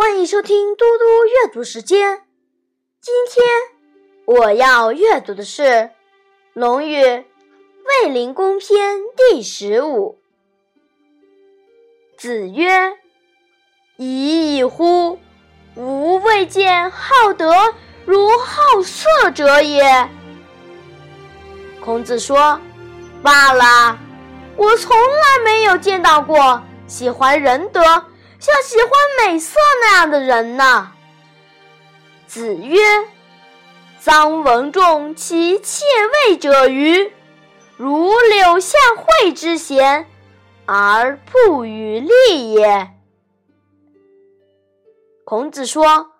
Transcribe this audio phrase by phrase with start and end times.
[0.00, 2.22] 欢迎收听嘟嘟阅读时间。
[3.02, 3.44] 今天
[4.24, 5.62] 我要阅读的是
[6.54, 7.04] 《论语·
[7.84, 10.18] 卫灵公篇》第十五。
[12.16, 12.96] 子曰
[13.98, 15.18] ：“已矣乎！
[15.74, 17.52] 吾未见好德
[18.06, 20.08] 如好色者也。”
[21.84, 22.58] 孔子说
[23.22, 23.98] ：“罢了，
[24.56, 27.82] 我从来没有见到过喜欢仁德。”
[28.40, 28.90] 像喜欢
[29.26, 30.92] 美色那样的人呢？
[32.26, 32.78] 子曰
[34.02, 35.84] ：“臧文仲其妾
[36.26, 37.12] 位者愚，
[37.76, 40.08] 如柳下惠之贤，
[40.64, 42.92] 而不与利也。”
[45.26, 46.12] 孔子说：“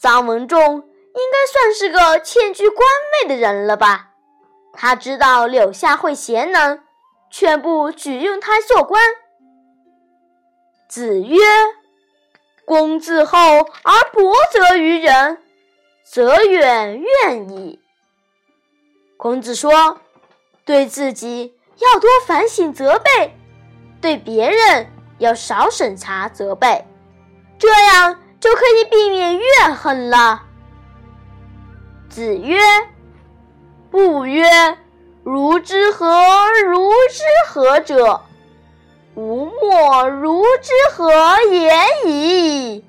[0.00, 2.88] 臧文仲应该算是个欠居官
[3.22, 4.10] 位的人了吧？
[4.72, 6.80] 他知道柳下惠贤能，
[7.30, 9.02] 却不举用他做官。”
[10.88, 11.36] 子曰
[12.64, 15.36] ：“公自厚而薄责于人，
[16.02, 17.78] 则远怨矣。”
[19.18, 20.00] 孔子说
[20.64, 23.36] ：“对自己要多反省责备，
[24.00, 24.86] 对别人
[25.18, 26.86] 要少审查责备，
[27.58, 30.42] 这样就可以避免怨恨了。”
[32.08, 32.58] 子曰
[33.90, 34.78] ：“不曰，
[35.22, 36.06] 如之何
[36.64, 38.22] 如之何者？”
[39.18, 41.74] 吾莫如之何也
[42.06, 42.84] 已。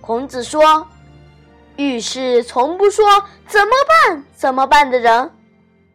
[0.00, 0.88] 孔子说
[1.78, 3.06] ：“遇事从不说
[3.46, 5.30] 怎么办怎么办的人，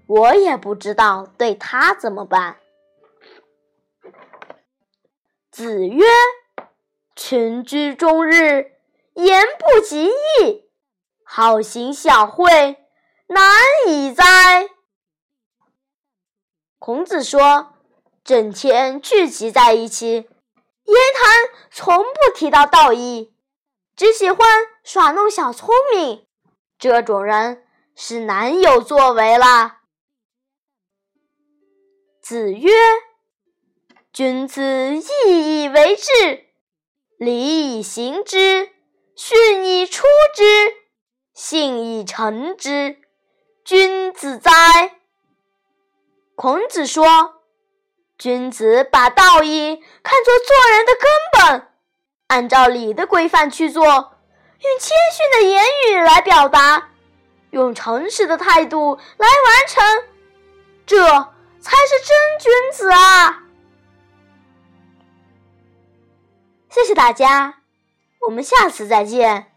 [0.07, 2.55] 我也不知道对他怎么办。”
[5.51, 6.05] 子曰
[7.17, 8.71] ：“群居终日，
[9.15, 10.63] 言不及义，
[11.25, 12.77] 好行小惠，
[13.27, 13.43] 难
[13.89, 14.69] 以哉！”
[16.79, 17.73] 孔子说。
[18.29, 20.27] 整天聚集在一起，言
[21.15, 23.33] 谈从不提到道义，
[23.95, 24.47] 只喜欢
[24.83, 26.27] 耍弄小聪明，
[26.77, 29.77] 这种人是难有作为了。
[32.21, 32.69] 子曰
[34.13, 34.61] ：“君子
[35.25, 36.45] 义以为质，
[37.17, 38.69] 礼以行之，
[39.15, 40.43] 训以出之，
[41.33, 42.99] 信以成之，
[43.65, 44.99] 君子哉！”
[46.37, 47.38] 孔子说。
[48.19, 51.67] 君子把道义看作做人的根本，
[52.27, 56.89] 按照礼的规范去做，用谦逊的言语来表达，
[57.51, 59.83] 用诚实的态度来完成，
[60.85, 61.01] 这
[61.61, 63.45] 才是真君子啊！
[66.69, 67.61] 谢谢大家，
[68.27, 69.53] 我们下次再见。